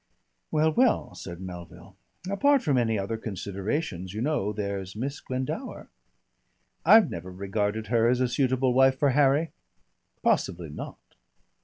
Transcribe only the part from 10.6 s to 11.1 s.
not.